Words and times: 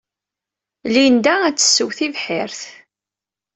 Linda 0.93 1.33
ad 1.43 1.55
tessew 1.57 1.89
tibḥirt. 1.97 2.61